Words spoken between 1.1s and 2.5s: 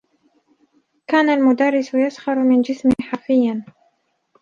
المدرّس يسخر